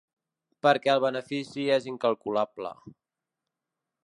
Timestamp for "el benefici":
0.93-1.67